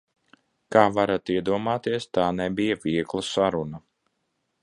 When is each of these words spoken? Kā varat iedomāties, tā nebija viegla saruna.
Kā 0.75 0.85
varat 0.93 1.31
iedomāties, 1.33 2.09
tā 2.17 2.25
nebija 2.39 2.79
viegla 2.87 3.25
saruna. 3.31 3.83